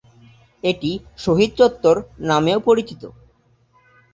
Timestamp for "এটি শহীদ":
0.63-1.51